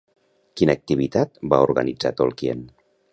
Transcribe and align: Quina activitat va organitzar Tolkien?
Quina 0.61 0.75
activitat 0.79 1.37
va 1.53 1.59
organitzar 1.69 2.13
Tolkien? 2.23 2.65